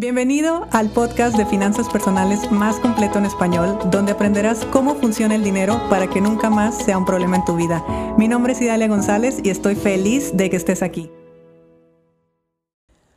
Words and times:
Bienvenido 0.00 0.66
al 0.70 0.88
podcast 0.88 1.36
de 1.36 1.44
finanzas 1.44 1.86
personales 1.90 2.50
más 2.50 2.80
completo 2.80 3.18
en 3.18 3.26
español, 3.26 3.78
donde 3.90 4.12
aprenderás 4.12 4.64
cómo 4.72 4.94
funciona 4.94 5.34
el 5.34 5.44
dinero 5.44 5.78
para 5.90 6.08
que 6.08 6.22
nunca 6.22 6.48
más 6.48 6.74
sea 6.74 6.96
un 6.96 7.04
problema 7.04 7.36
en 7.36 7.44
tu 7.44 7.54
vida. 7.54 7.84
Mi 8.16 8.26
nombre 8.26 8.54
es 8.54 8.62
Idalia 8.62 8.88
González 8.88 9.40
y 9.44 9.50
estoy 9.50 9.74
feliz 9.74 10.34
de 10.34 10.48
que 10.48 10.56
estés 10.56 10.82
aquí. 10.82 11.10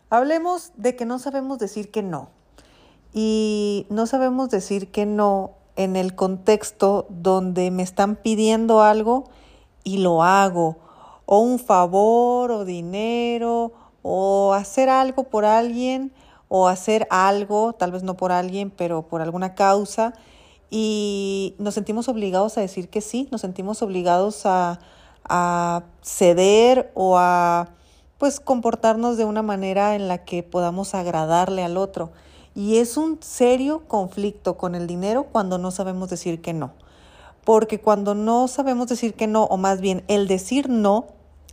Hablemos 0.09 0.73
de 0.75 0.97
que 0.97 1.05
no 1.05 1.19
sabemos 1.19 1.57
decir 1.57 1.89
que 1.89 2.03
no. 2.03 2.31
Y 3.13 3.87
no 3.89 4.05
sabemos 4.05 4.49
decir 4.49 4.91
que 4.91 5.05
no 5.05 5.51
en 5.77 5.95
el 5.95 6.15
contexto 6.15 7.05
donde 7.07 7.71
me 7.71 7.83
están 7.83 8.17
pidiendo 8.17 8.81
algo 8.81 9.29
y 9.85 9.99
lo 9.99 10.21
hago, 10.21 10.75
o 11.27 11.39
un 11.39 11.59
favor, 11.59 12.51
o 12.51 12.65
dinero, 12.65 13.71
o 14.01 14.53
hacer 14.53 14.89
algo 14.89 15.23
por 15.23 15.45
alguien 15.45 16.11
o 16.55 16.67
hacer 16.67 17.07
algo, 17.09 17.73
tal 17.73 17.91
vez 17.91 18.03
no 18.03 18.15
por 18.15 18.31
alguien, 18.31 18.69
pero 18.69 19.07
por 19.07 19.23
alguna 19.23 19.55
causa, 19.55 20.13
y 20.69 21.55
nos 21.57 21.73
sentimos 21.73 22.07
obligados 22.09 22.59
a 22.59 22.61
decir 22.61 22.89
que 22.89 23.01
sí, 23.01 23.27
nos 23.31 23.41
sentimos 23.41 23.81
obligados 23.81 24.43
a, 24.45 24.79
ceder 26.03 26.91
o 26.93 27.17
a 27.17 27.69
pues 28.19 28.39
comportarnos 28.39 29.17
de 29.17 29.25
una 29.25 29.41
manera 29.41 29.95
en 29.95 30.07
la 30.07 30.25
que 30.25 30.43
podamos 30.43 30.93
agradarle 30.93 31.63
al 31.63 31.75
otro. 31.75 32.11
Y 32.53 32.77
es 32.77 32.97
un 32.97 33.17
serio 33.23 33.87
conflicto 33.87 34.55
con 34.55 34.75
el 34.75 34.85
dinero 34.85 35.23
cuando 35.31 35.57
no 35.57 35.71
sabemos 35.71 36.11
decir 36.11 36.39
que 36.39 36.53
no. 36.53 36.73
Porque 37.43 37.81
cuando 37.81 38.13
no 38.13 38.47
sabemos 38.47 38.89
decir 38.89 39.15
que 39.15 39.25
no, 39.25 39.45
o 39.45 39.57
más 39.57 39.81
bien 39.81 40.03
el 40.07 40.27
decir 40.27 40.69
no, 40.69 41.07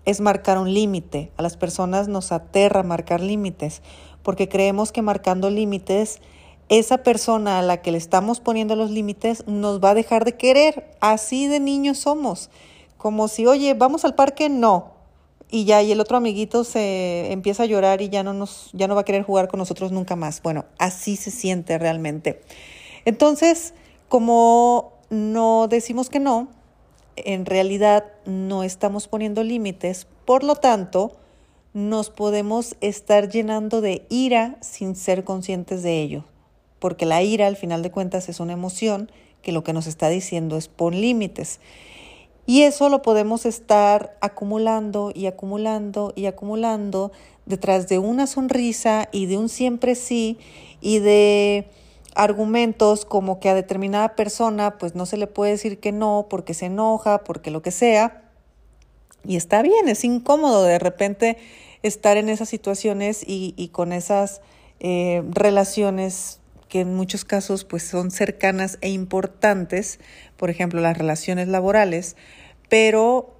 es 0.05 0.21
marcar 0.21 0.59
un 0.59 0.73
límite. 0.73 1.33
A 1.37 1.43
las 1.43 1.57
personas 1.57 2.09
nos 2.09 2.33
aterra 2.33 2.83
marcar 2.83 3.21
límites 3.21 3.83
porque 4.23 4.49
creemos 4.49 4.93
que 4.93 5.03
marcando 5.03 5.51
límites, 5.51 6.21
esa 6.69 6.99
persona 6.99 7.59
a 7.59 7.63
la 7.63 7.83
que 7.83 7.91
le 7.91 7.99
estamos 7.99 8.41
poniendo 8.41 8.77
los 8.77 8.91
límites 8.91 9.47
nos 9.47 9.83
va 9.83 9.91
a 9.91 9.95
dejar 9.95 10.25
de 10.25 10.37
querer. 10.37 10.97
Así 11.01 11.47
de 11.47 11.59
niños 11.59 11.99
somos. 11.99 12.49
Como 12.97 13.29
si, 13.29 13.47
oye, 13.47 13.75
vamos 13.75 14.05
al 14.05 14.15
parque, 14.15 14.49
no. 14.49 14.93
Y 15.51 15.65
ya, 15.65 15.83
y 15.83 15.91
el 15.91 16.01
otro 16.01 16.17
amiguito 16.17 16.63
se 16.63 17.33
empieza 17.33 17.65
a 17.65 17.67
llorar 17.67 18.03
y 18.03 18.09
ya 18.09 18.23
no 18.23 18.33
nos, 18.35 18.71
ya 18.73 18.87
no 18.87 18.95
va 18.95 19.01
a 19.01 19.05
querer 19.05 19.25
jugar 19.25 19.49
con 19.49 19.59
nosotros 19.59 19.91
nunca 19.91 20.15
más. 20.15 20.41
Bueno, 20.43 20.65
así 20.79 21.17
se 21.17 21.33
siente 21.33 21.77
realmente. 21.77 22.41
Entonces, 23.05 23.75
como 24.09 24.93
no 25.11 25.67
decimos 25.69 26.09
que 26.09 26.21
no, 26.21 26.49
en 27.17 27.47
realidad 27.47 28.05
no 28.27 28.63
estamos 28.63 29.09
poniendo 29.09 29.43
límites, 29.43 30.07
por 30.25 30.45
lo 30.45 30.55
tanto, 30.55 31.17
nos 31.73 32.11
podemos 32.11 32.77
estar 32.81 33.29
llenando 33.29 33.81
de 33.81 34.07
ira 34.11 34.57
sin 34.61 34.97
ser 34.97 35.25
conscientes 35.25 35.83
de 35.83 36.03
ello, 36.03 36.25
porque 36.79 37.07
la 37.07 37.23
ira 37.23 37.47
al 37.47 37.57
final 37.57 37.83
de 37.83 37.91
cuentas 37.91 38.29
es 38.29 38.41
una 38.41 38.53
emoción 38.53 39.11
que 39.43 39.53
lo 39.53 39.63
que 39.63 39.73
nos 39.73 39.87
está 39.87 40.09
diciendo 40.09 40.57
es 40.57 40.69
pon 40.69 41.01
límites. 41.01 41.61
Y 42.47 42.63
eso 42.63 42.89
lo 42.89 43.03
podemos 43.03 43.47
estar 43.47 44.17
acumulando 44.21 45.13
y 45.15 45.27
acumulando 45.27 46.13
y 46.17 46.27
acumulando 46.27 47.13
detrás 47.47 47.87
de 47.89 47.99
una 47.99 48.27
sonrisa 48.27 49.09
y 49.13 49.27
de 49.27 49.37
un 49.37 49.49
siempre 49.49 49.95
sí 49.95 50.39
y 50.81 50.99
de 50.99 51.69
argumentos 52.17 53.05
como 53.05 53.39
que 53.39 53.49
a 53.49 53.55
determinada 53.55 54.17
persona 54.17 54.79
pues 54.79 54.97
no 54.97 55.07
se 55.07 55.17
le 55.17 55.29
puede 55.29 55.53
decir 55.53 55.79
que 55.79 55.93
no 55.93 56.27
porque 56.29 56.55
se 56.55 56.67
enoja, 56.67 57.23
porque 57.23 57.53
lo 57.53 57.63
que 57.63 57.71
sea. 57.71 58.30
Y 59.27 59.37
está 59.37 59.63
bien, 59.63 59.89
es 59.89 60.05
incómodo 60.05 60.65
de 60.65 60.79
repente 60.79 61.37
estar 61.83 62.17
en 62.17 62.29
esas 62.29 62.49
situaciones 62.49 63.23
y, 63.27 63.69
con 63.73 63.93
esas 63.93 64.41
eh, 64.81 65.23
relaciones 65.31 66.41
que 66.69 66.81
en 66.81 66.95
muchos 66.95 67.25
casos 67.25 67.65
pues 67.65 67.83
son 67.83 68.11
cercanas 68.11 68.79
e 68.81 68.91
importantes, 68.91 69.99
por 70.37 70.51
ejemplo 70.51 70.81
las 70.81 70.97
relaciones 70.97 71.49
laborales, 71.49 72.17
pero 72.69 73.35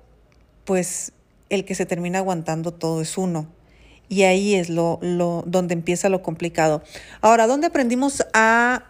pues 0.65 1.13
el 1.49 1.65
que 1.65 1.75
se 1.75 1.87
termina 1.87 2.19
aguantando 2.19 2.73
todo 2.73 3.01
es 3.01 3.17
uno. 3.17 3.49
Y 4.09 4.25
ahí 4.25 4.57
es 4.57 4.69
lo, 4.69 4.99
lo 5.01 5.45
donde 5.47 5.75
empieza 5.75 6.09
lo 6.09 6.23
complicado. 6.23 6.83
Ahora, 7.21 7.47
¿dónde 7.47 7.69
aprendimos 7.69 8.27
a 8.35 8.90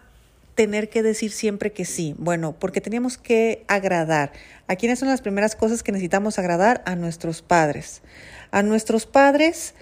tener 0.61 0.89
que 0.89 1.01
decir 1.01 1.31
siempre 1.31 1.71
que 1.71 1.85
sí? 1.85 2.13
Bueno, 2.19 2.55
porque 2.59 2.81
teníamos 2.81 3.17
que 3.17 3.65
agradar. 3.67 4.31
¿A 4.67 4.75
quiénes 4.75 4.99
son 4.99 5.07
las 5.07 5.19
primeras 5.19 5.55
cosas 5.55 5.81
que 5.81 5.91
necesitamos 5.91 6.37
agradar? 6.37 6.83
A 6.85 6.95
nuestros 6.95 7.41
padres. 7.41 8.03
A 8.51 8.61
nuestros 8.61 9.07
padres 9.07 9.73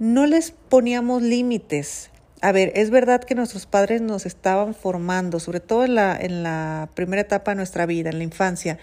no 0.00 0.26
les 0.26 0.50
poníamos 0.50 1.22
límites. 1.22 2.10
A 2.40 2.50
ver, 2.50 2.72
es 2.74 2.90
verdad 2.90 3.22
que 3.22 3.36
nuestros 3.36 3.66
padres 3.66 4.02
nos 4.02 4.26
estaban 4.26 4.74
formando, 4.74 5.38
sobre 5.38 5.60
todo 5.60 5.84
en 5.84 5.94
la, 5.94 6.18
en 6.20 6.42
la 6.42 6.88
primera 6.94 7.22
etapa 7.22 7.52
de 7.52 7.54
nuestra 7.54 7.86
vida, 7.86 8.10
en 8.10 8.18
la 8.18 8.24
infancia. 8.24 8.78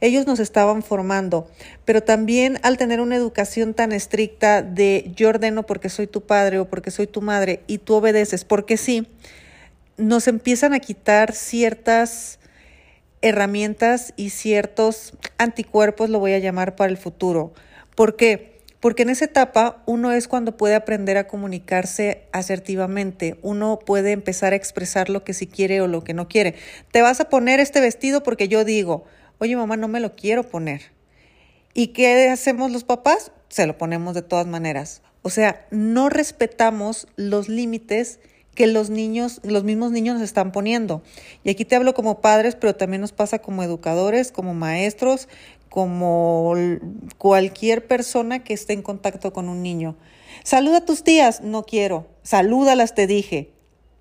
Ellos 0.00 0.26
nos 0.26 0.40
estaban 0.40 0.82
formando, 0.82 1.48
pero 1.84 2.02
también 2.02 2.58
al 2.64 2.76
tener 2.76 3.00
una 3.00 3.14
educación 3.14 3.72
tan 3.72 3.92
estricta 3.92 4.62
de 4.62 5.12
yo 5.14 5.28
ordeno 5.28 5.64
porque 5.64 5.90
soy 5.90 6.08
tu 6.08 6.22
padre 6.22 6.58
o 6.58 6.68
porque 6.68 6.90
soy 6.90 7.06
tu 7.06 7.22
madre 7.22 7.62
y 7.68 7.78
tú 7.78 7.94
obedeces 7.94 8.44
porque 8.44 8.76
sí, 8.76 9.06
nos 9.98 10.28
empiezan 10.28 10.72
a 10.72 10.80
quitar 10.80 11.34
ciertas 11.34 12.38
herramientas 13.20 14.14
y 14.16 14.30
ciertos 14.30 15.12
anticuerpos, 15.38 16.08
lo 16.08 16.20
voy 16.20 16.32
a 16.32 16.38
llamar, 16.38 16.76
para 16.76 16.90
el 16.90 16.96
futuro. 16.96 17.52
¿Por 17.94 18.16
qué? 18.16 18.58
Porque 18.80 19.02
en 19.02 19.10
esa 19.10 19.24
etapa 19.24 19.82
uno 19.86 20.12
es 20.12 20.28
cuando 20.28 20.56
puede 20.56 20.76
aprender 20.76 21.16
a 21.16 21.26
comunicarse 21.26 22.22
asertivamente, 22.30 23.36
uno 23.42 23.80
puede 23.84 24.12
empezar 24.12 24.52
a 24.52 24.56
expresar 24.56 25.10
lo 25.10 25.24
que 25.24 25.34
sí 25.34 25.48
quiere 25.48 25.80
o 25.80 25.88
lo 25.88 26.04
que 26.04 26.14
no 26.14 26.28
quiere. 26.28 26.54
Te 26.92 27.02
vas 27.02 27.20
a 27.20 27.28
poner 27.28 27.58
este 27.58 27.80
vestido 27.80 28.22
porque 28.22 28.46
yo 28.46 28.64
digo, 28.64 29.04
oye 29.38 29.56
mamá, 29.56 29.76
no 29.76 29.88
me 29.88 29.98
lo 29.98 30.14
quiero 30.14 30.44
poner. 30.44 30.92
¿Y 31.74 31.88
qué 31.88 32.28
hacemos 32.28 32.70
los 32.70 32.84
papás? 32.84 33.32
Se 33.48 33.66
lo 33.66 33.76
ponemos 33.76 34.14
de 34.14 34.22
todas 34.22 34.46
maneras. 34.46 35.02
O 35.22 35.30
sea, 35.30 35.66
no 35.72 36.08
respetamos 36.08 37.08
los 37.16 37.48
límites 37.48 38.20
que 38.58 38.66
los 38.66 38.90
niños, 38.90 39.40
los 39.44 39.62
mismos 39.62 39.92
niños 39.92 40.14
nos 40.14 40.24
están 40.24 40.50
poniendo. 40.50 41.00
Y 41.44 41.50
aquí 41.50 41.64
te 41.64 41.76
hablo 41.76 41.94
como 41.94 42.20
padres, 42.20 42.56
pero 42.56 42.74
también 42.74 43.00
nos 43.00 43.12
pasa 43.12 43.38
como 43.38 43.62
educadores, 43.62 44.32
como 44.32 44.52
maestros, 44.52 45.28
como 45.68 46.54
cualquier 47.18 47.86
persona 47.86 48.42
que 48.42 48.54
esté 48.54 48.72
en 48.72 48.82
contacto 48.82 49.32
con 49.32 49.48
un 49.48 49.62
niño. 49.62 49.94
Saluda 50.42 50.78
a 50.78 50.84
tus 50.84 51.04
tías, 51.04 51.40
no 51.40 51.62
quiero. 51.62 52.08
Salúdalas, 52.24 52.96
te 52.96 53.06
dije. 53.06 53.52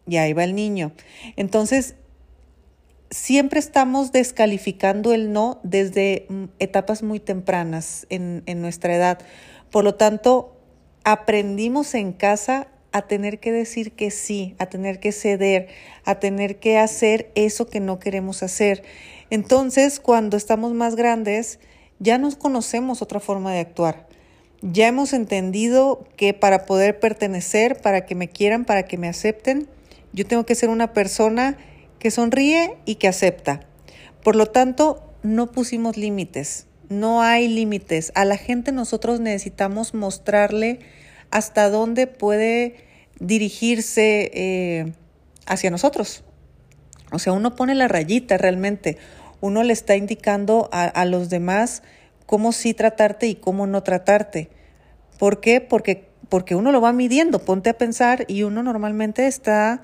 Y 0.07 0.17
ahí 0.17 0.33
va 0.33 0.43
el 0.43 0.55
niño. 0.55 0.91
Entonces, 1.35 1.93
siempre 3.11 3.59
estamos 3.59 4.11
descalificando 4.11 5.13
el 5.13 5.31
no 5.31 5.59
desde 5.61 6.25
mm, 6.29 6.45
etapas 6.57 7.03
muy 7.03 7.19
tempranas 7.19 8.07
en, 8.09 8.41
en 8.47 8.63
nuestra 8.63 8.95
edad. 8.95 9.19
Por 9.69 9.83
lo 9.83 9.93
tanto, 9.93 10.57
aprendimos 11.03 11.93
en 11.93 12.11
casa 12.11 12.69
a 12.91 13.03
tener 13.03 13.39
que 13.39 13.51
decir 13.51 13.91
que 13.91 14.11
sí, 14.11 14.55
a 14.59 14.67
tener 14.67 14.99
que 14.99 15.11
ceder, 15.11 15.67
a 16.05 16.19
tener 16.19 16.59
que 16.59 16.77
hacer 16.77 17.31
eso 17.35 17.67
que 17.67 17.79
no 17.79 17.99
queremos 17.99 18.43
hacer. 18.43 18.83
Entonces, 19.29 19.99
cuando 19.99 20.37
estamos 20.37 20.73
más 20.73 20.95
grandes, 20.95 21.59
ya 21.99 22.17
nos 22.17 22.35
conocemos 22.35 23.01
otra 23.01 23.19
forma 23.19 23.53
de 23.53 23.59
actuar. 23.59 24.07
Ya 24.61 24.87
hemos 24.87 25.13
entendido 25.13 26.05
que 26.15 26.33
para 26.33 26.65
poder 26.65 26.99
pertenecer, 26.99 27.79
para 27.81 28.05
que 28.05 28.15
me 28.15 28.27
quieran, 28.27 28.65
para 28.65 28.83
que 28.83 28.97
me 28.97 29.07
acepten, 29.07 29.67
yo 30.13 30.25
tengo 30.25 30.45
que 30.45 30.55
ser 30.55 30.69
una 30.69 30.93
persona 30.93 31.57
que 31.99 32.09
sonríe 32.09 32.77
y 32.85 32.95
que 32.95 33.07
acepta. 33.07 33.61
Por 34.23 34.35
lo 34.35 34.47
tanto, 34.47 35.03
no 35.23 35.51
pusimos 35.51 35.97
límites, 35.97 36.67
no 36.89 37.21
hay 37.21 37.47
límites. 37.47 38.11
A 38.15 38.25
la 38.25 38.37
gente 38.37 38.71
nosotros 38.71 39.19
necesitamos 39.19 39.93
mostrarle 39.93 40.79
hasta 41.31 41.69
dónde 41.69 42.07
puede 42.07 42.75
dirigirse 43.19 44.31
eh, 44.33 44.93
hacia 45.45 45.71
nosotros. 45.71 46.23
O 47.11 47.19
sea, 47.19 47.33
uno 47.33 47.55
pone 47.55 47.75
la 47.75 47.87
rayita 47.87 48.37
realmente, 48.37 48.97
uno 49.39 49.63
le 49.63 49.73
está 49.73 49.95
indicando 49.95 50.69
a, 50.71 50.83
a 50.85 51.05
los 51.05 51.29
demás 51.29 51.83
cómo 52.25 52.51
sí 52.51 52.73
tratarte 52.73 53.27
y 53.27 53.35
cómo 53.35 53.65
no 53.67 53.83
tratarte. 53.83 54.49
¿Por 55.17 55.39
qué? 55.39 55.61
Porque, 55.61 56.09
porque 56.29 56.55
uno 56.55 56.71
lo 56.71 56.81
va 56.81 56.93
midiendo, 56.93 57.39
ponte 57.39 57.69
a 57.69 57.77
pensar 57.77 58.25
y 58.27 58.43
uno 58.43 58.61
normalmente 58.61 59.27
está 59.27 59.81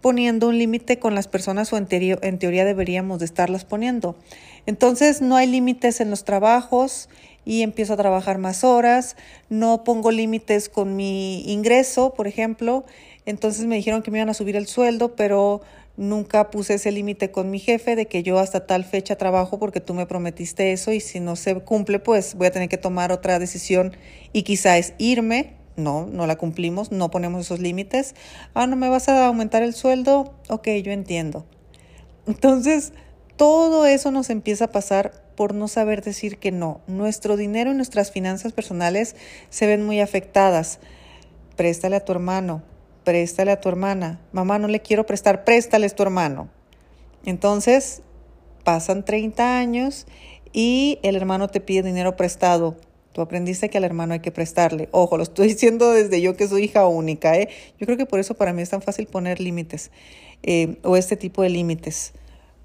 poniendo 0.00 0.48
un 0.48 0.58
límite 0.58 0.98
con 0.98 1.14
las 1.14 1.28
personas 1.28 1.72
o 1.72 1.76
en, 1.76 1.88
en 1.90 2.38
teoría 2.38 2.64
deberíamos 2.64 3.18
de 3.18 3.24
estarlas 3.24 3.64
poniendo. 3.64 4.16
Entonces 4.66 5.20
no 5.20 5.36
hay 5.36 5.46
límites 5.46 6.00
en 6.00 6.10
los 6.10 6.24
trabajos 6.24 7.08
y 7.44 7.62
empiezo 7.62 7.94
a 7.94 7.96
trabajar 7.96 8.38
más 8.38 8.64
horas, 8.64 9.16
no 9.48 9.84
pongo 9.84 10.10
límites 10.10 10.68
con 10.68 10.96
mi 10.96 11.50
ingreso, 11.50 12.12
por 12.14 12.26
ejemplo, 12.26 12.84
entonces 13.24 13.66
me 13.66 13.76
dijeron 13.76 14.02
que 14.02 14.10
me 14.10 14.18
iban 14.18 14.28
a 14.28 14.34
subir 14.34 14.56
el 14.56 14.66
sueldo, 14.66 15.14
pero 15.14 15.62
nunca 15.96 16.50
puse 16.50 16.74
ese 16.74 16.92
límite 16.92 17.30
con 17.30 17.50
mi 17.50 17.58
jefe 17.58 17.96
de 17.96 18.06
que 18.06 18.22
yo 18.22 18.38
hasta 18.38 18.66
tal 18.66 18.84
fecha 18.84 19.16
trabajo 19.16 19.58
porque 19.58 19.80
tú 19.80 19.94
me 19.94 20.06
prometiste 20.06 20.72
eso 20.72 20.92
y 20.92 21.00
si 21.00 21.20
no 21.20 21.36
se 21.36 21.54
cumple, 21.60 21.98
pues 21.98 22.34
voy 22.34 22.48
a 22.48 22.50
tener 22.50 22.68
que 22.68 22.78
tomar 22.78 23.12
otra 23.12 23.38
decisión 23.38 23.96
y 24.32 24.42
quizá 24.42 24.76
es 24.76 24.94
irme 24.98 25.54
no, 25.76 26.06
no 26.06 26.26
la 26.26 26.36
cumplimos, 26.36 26.92
no 26.92 27.10
ponemos 27.10 27.42
esos 27.42 27.60
límites. 27.60 28.14
Ah, 28.54 28.66
no 28.66 28.76
me 28.76 28.88
vas 28.88 29.08
a 29.08 29.26
aumentar 29.26 29.62
el 29.62 29.74
sueldo, 29.74 30.34
ok, 30.48 30.68
yo 30.82 30.92
entiendo. 30.92 31.46
Entonces, 32.26 32.92
todo 33.36 33.86
eso 33.86 34.10
nos 34.10 34.30
empieza 34.30 34.66
a 34.66 34.72
pasar 34.72 35.26
por 35.36 35.54
no 35.54 35.68
saber 35.68 36.02
decir 36.02 36.38
que 36.38 36.50
no. 36.50 36.80
Nuestro 36.86 37.36
dinero 37.36 37.70
y 37.70 37.74
nuestras 37.74 38.10
finanzas 38.10 38.52
personales 38.52 39.14
se 39.50 39.66
ven 39.66 39.84
muy 39.84 40.00
afectadas. 40.00 40.80
Préstale 41.56 41.96
a 41.96 42.04
tu 42.04 42.12
hermano, 42.12 42.62
préstale 43.04 43.52
a 43.52 43.60
tu 43.60 43.68
hermana. 43.68 44.20
Mamá, 44.32 44.58
no 44.58 44.68
le 44.68 44.80
quiero 44.80 45.06
prestar, 45.06 45.44
préstale 45.44 45.86
a 45.86 45.90
tu 45.90 46.02
hermano. 46.02 46.48
Entonces, 47.24 48.02
pasan 48.64 49.04
30 49.04 49.58
años 49.58 50.06
y 50.52 50.98
el 51.02 51.16
hermano 51.16 51.48
te 51.48 51.60
pide 51.60 51.82
dinero 51.82 52.16
prestado. 52.16 52.76
Tú 53.16 53.22
aprendiste 53.22 53.70
que 53.70 53.78
al 53.78 53.84
hermano 53.84 54.12
hay 54.12 54.20
que 54.20 54.30
prestarle. 54.30 54.90
Ojo, 54.92 55.16
lo 55.16 55.22
estoy 55.22 55.48
diciendo 55.54 55.90
desde 55.90 56.20
yo 56.20 56.36
que 56.36 56.46
soy 56.46 56.64
hija 56.64 56.86
única. 56.86 57.34
¿eh? 57.34 57.48
Yo 57.80 57.86
creo 57.86 57.96
que 57.96 58.04
por 58.04 58.20
eso 58.20 58.34
para 58.34 58.52
mí 58.52 58.60
es 58.60 58.68
tan 58.68 58.82
fácil 58.82 59.06
poner 59.06 59.40
límites 59.40 59.90
eh, 60.42 60.76
o 60.82 60.98
este 60.98 61.16
tipo 61.16 61.40
de 61.40 61.48
límites. 61.48 62.12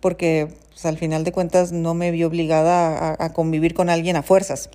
Porque 0.01 0.50
pues, 0.68 0.86
al 0.86 0.98
final 0.98 1.24
de 1.24 1.31
cuentas 1.31 1.71
no 1.71 1.94
me 1.94 2.12
vi 2.12 2.25
obligada 2.25 2.98
a, 2.98 3.15
a 3.18 3.31
convivir 3.31 3.74
con 3.74 3.89
alguien 3.89 4.18
a 4.18 4.24
fuerzas, 4.24 4.69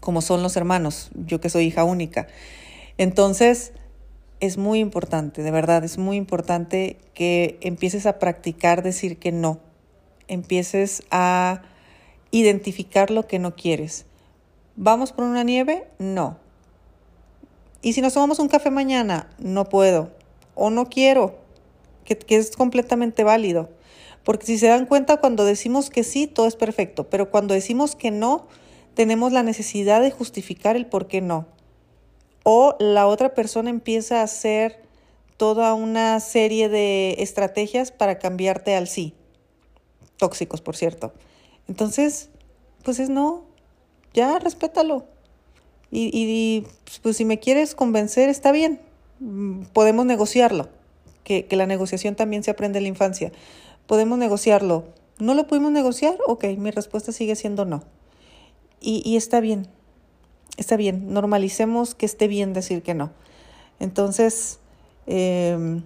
como 0.00 0.20
son 0.22 0.42
los 0.42 0.56
hermanos, 0.56 1.12
yo 1.14 1.40
que 1.40 1.50
soy 1.50 1.66
hija 1.66 1.84
única. 1.84 2.26
Entonces, 2.98 3.74
es 4.40 4.58
muy 4.58 4.80
importante, 4.80 5.44
de 5.44 5.52
verdad, 5.52 5.84
es 5.84 5.98
muy 5.98 6.16
importante 6.16 6.96
que 7.14 7.58
empieces 7.60 8.06
a 8.06 8.18
practicar 8.18 8.82
decir 8.82 9.20
que 9.20 9.30
no, 9.30 9.60
empieces 10.26 11.04
a 11.12 11.62
identificar 12.32 13.12
lo 13.12 13.28
que 13.28 13.38
no 13.38 13.54
quieres. 13.54 14.06
¿Vamos 14.76 15.12
por 15.12 15.24
una 15.24 15.44
nieve? 15.44 15.86
No. 15.98 16.38
¿Y 17.80 17.92
si 17.92 18.00
nos 18.00 18.14
tomamos 18.14 18.38
un 18.38 18.48
café 18.48 18.70
mañana? 18.70 19.30
No 19.38 19.68
puedo. 19.68 20.10
O 20.54 20.70
no 20.70 20.86
quiero, 20.86 21.38
que, 22.04 22.18
que 22.18 22.36
es 22.36 22.56
completamente 22.56 23.24
válido. 23.24 23.70
Porque 24.24 24.46
si 24.46 24.58
se 24.58 24.68
dan 24.68 24.86
cuenta, 24.86 25.18
cuando 25.18 25.44
decimos 25.44 25.90
que 25.90 26.02
sí, 26.02 26.26
todo 26.26 26.46
es 26.46 26.56
perfecto. 26.56 27.08
Pero 27.08 27.30
cuando 27.30 27.54
decimos 27.54 27.94
que 27.94 28.10
no, 28.10 28.46
tenemos 28.94 29.32
la 29.32 29.42
necesidad 29.42 30.00
de 30.00 30.10
justificar 30.10 30.76
el 30.76 30.86
por 30.86 31.06
qué 31.06 31.20
no. 31.20 31.46
O 32.42 32.76
la 32.80 33.06
otra 33.06 33.34
persona 33.34 33.70
empieza 33.70 34.20
a 34.20 34.24
hacer 34.24 34.82
toda 35.36 35.74
una 35.74 36.20
serie 36.20 36.68
de 36.68 37.16
estrategias 37.18 37.92
para 37.92 38.18
cambiarte 38.18 38.74
al 38.74 38.88
sí. 38.88 39.14
Tóxicos, 40.16 40.60
por 40.60 40.76
cierto. 40.76 41.12
Entonces, 41.68 42.30
pues 42.82 42.98
es 42.98 43.08
no, 43.08 43.44
ya 44.14 44.38
respétalo. 44.38 45.04
Y, 45.90 46.10
y 46.12 46.66
pues 47.02 47.16
si 47.16 47.24
me 47.24 47.38
quieres 47.38 47.74
convencer, 47.74 48.28
está 48.28 48.50
bien, 48.52 48.80
mm, 49.20 49.64
podemos 49.72 50.06
negociarlo, 50.06 50.68
que, 51.22 51.46
que 51.46 51.56
la 51.56 51.66
negociación 51.66 52.16
también 52.16 52.42
se 52.42 52.50
aprende 52.50 52.78
en 52.78 52.84
la 52.84 52.88
infancia. 52.88 53.32
Podemos 53.86 54.18
negociarlo. 54.18 54.86
¿No 55.18 55.34
lo 55.34 55.46
pudimos 55.46 55.70
negociar? 55.70 56.16
Ok, 56.26 56.44
mi 56.58 56.70
respuesta 56.70 57.12
sigue 57.12 57.36
siendo 57.36 57.64
no. 57.64 57.84
Y, 58.80 59.02
y 59.04 59.16
está 59.16 59.40
bien, 59.40 59.68
está 60.56 60.76
bien, 60.76 61.12
normalicemos 61.12 61.94
que 61.94 62.06
esté 62.06 62.28
bien 62.28 62.52
decir 62.52 62.82
que 62.82 62.94
no. 62.94 63.12
Entonces, 63.78 64.58
eh, 65.06 65.80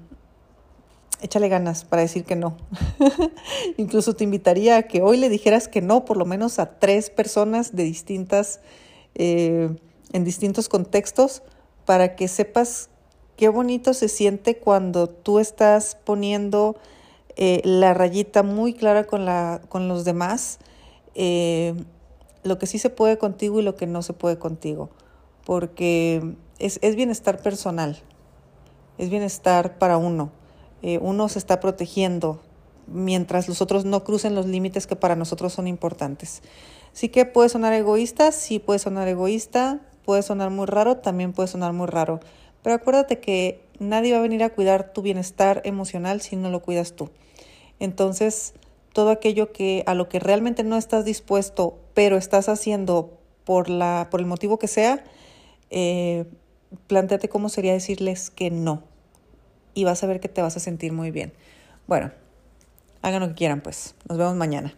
échale 1.20 1.48
ganas 1.48 1.84
para 1.84 2.02
decir 2.02 2.24
que 2.24 2.36
no. 2.36 2.56
Incluso 3.76 4.14
te 4.14 4.24
invitaría 4.24 4.76
a 4.76 4.82
que 4.82 5.02
hoy 5.02 5.16
le 5.16 5.28
dijeras 5.28 5.68
que 5.68 5.80
no, 5.80 6.04
por 6.04 6.16
lo 6.16 6.24
menos 6.24 6.58
a 6.58 6.78
tres 6.78 7.10
personas 7.10 7.74
de 7.74 7.84
distintas, 7.84 8.60
eh, 9.14 9.70
en 10.12 10.24
distintos 10.24 10.68
contextos, 10.68 11.42
para 11.84 12.16
que 12.16 12.28
sepas 12.28 12.90
qué 13.36 13.48
bonito 13.48 13.94
se 13.94 14.08
siente 14.08 14.58
cuando 14.58 15.08
tú 15.08 15.38
estás 15.38 15.96
poniendo 16.04 16.76
eh, 17.36 17.60
la 17.64 17.94
rayita 17.94 18.42
muy 18.42 18.74
clara 18.74 19.04
con, 19.04 19.24
la, 19.24 19.60
con 19.68 19.88
los 19.88 20.04
demás, 20.04 20.58
eh, 21.14 21.74
lo 22.42 22.58
que 22.58 22.66
sí 22.66 22.78
se 22.78 22.90
puede 22.90 23.18
contigo 23.18 23.60
y 23.60 23.62
lo 23.62 23.74
que 23.74 23.86
no 23.86 24.02
se 24.02 24.12
puede 24.12 24.38
contigo, 24.38 24.90
porque 25.44 26.36
es, 26.58 26.78
es 26.82 26.96
bienestar 26.96 27.40
personal, 27.40 27.98
es 28.98 29.10
bienestar 29.10 29.78
para 29.78 29.96
uno 29.98 30.37
eh, 30.82 30.98
uno 31.00 31.28
se 31.28 31.38
está 31.38 31.60
protegiendo 31.60 32.40
mientras 32.86 33.48
los 33.48 33.60
otros 33.60 33.84
no 33.84 34.04
crucen 34.04 34.34
los 34.34 34.46
límites 34.46 34.86
que 34.86 34.96
para 34.96 35.16
nosotros 35.16 35.52
son 35.52 35.66
importantes. 35.66 36.42
Sí 36.92 37.08
que 37.08 37.24
puede 37.26 37.48
sonar 37.48 37.72
egoísta, 37.72 38.32
sí 38.32 38.58
puede 38.58 38.78
sonar 38.78 39.08
egoísta, 39.08 39.80
puede 40.04 40.22
sonar 40.22 40.50
muy 40.50 40.66
raro, 40.66 40.96
también 40.96 41.32
puede 41.32 41.48
sonar 41.48 41.72
muy 41.72 41.86
raro. 41.86 42.20
Pero 42.62 42.76
acuérdate 42.76 43.20
que 43.20 43.60
nadie 43.78 44.12
va 44.12 44.18
a 44.18 44.22
venir 44.22 44.42
a 44.42 44.50
cuidar 44.50 44.92
tu 44.92 45.02
bienestar 45.02 45.60
emocional 45.64 46.20
si 46.20 46.36
no 46.36 46.50
lo 46.50 46.62
cuidas 46.62 46.92
tú. 46.92 47.10
Entonces, 47.78 48.54
todo 48.92 49.10
aquello 49.10 49.52
que 49.52 49.84
a 49.86 49.94
lo 49.94 50.08
que 50.08 50.18
realmente 50.18 50.64
no 50.64 50.76
estás 50.76 51.04
dispuesto, 51.04 51.78
pero 51.94 52.16
estás 52.16 52.48
haciendo 52.48 53.18
por 53.44 53.70
la 53.70 54.08
por 54.10 54.20
el 54.20 54.26
motivo 54.26 54.58
que 54.58 54.66
sea, 54.66 55.04
eh, 55.70 56.24
planteate 56.86 57.28
cómo 57.28 57.48
sería 57.48 57.72
decirles 57.72 58.30
que 58.30 58.50
no 58.50 58.82
y 59.78 59.84
vas 59.84 60.02
a 60.02 60.08
ver 60.08 60.18
que 60.18 60.28
te 60.28 60.42
vas 60.42 60.56
a 60.56 60.60
sentir 60.60 60.92
muy 60.92 61.12
bien. 61.12 61.32
Bueno, 61.86 62.10
hagan 63.00 63.20
lo 63.20 63.28
que 63.28 63.34
quieran 63.34 63.60
pues. 63.60 63.94
Nos 64.08 64.18
vemos 64.18 64.34
mañana. 64.34 64.74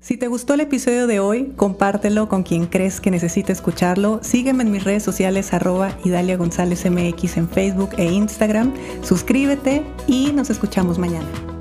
Si 0.00 0.16
te 0.16 0.28
gustó 0.28 0.54
el 0.54 0.60
episodio 0.60 1.06
de 1.06 1.20
hoy, 1.20 1.52
compártelo 1.56 2.28
con 2.28 2.42
quien 2.42 2.66
crees 2.66 3.00
que 3.00 3.10
necesite 3.10 3.52
escucharlo. 3.52 4.18
Sígueme 4.22 4.64
en 4.64 4.72
mis 4.72 4.82
redes 4.82 5.02
sociales 5.02 5.52
arroba 5.52 5.96
Idalia 6.04 6.36
González 6.38 6.90
MX 6.90 7.36
en 7.36 7.48
Facebook 7.48 7.90
e 7.98 8.06
Instagram. 8.06 8.74
Suscríbete 9.02 9.82
y 10.08 10.32
nos 10.32 10.48
escuchamos 10.48 10.98
mañana. 10.98 11.51